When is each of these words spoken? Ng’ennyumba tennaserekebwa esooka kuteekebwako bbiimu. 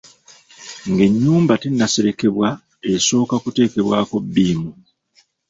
Ng’ennyumba 0.91 1.53
tennaserekebwa 1.61 2.47
esooka 2.93 3.35
kuteekebwako 3.43 4.15
bbiimu. 4.25 4.71